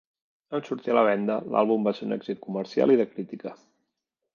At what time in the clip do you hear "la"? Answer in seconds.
0.99-1.03